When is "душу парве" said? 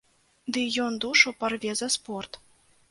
1.05-1.71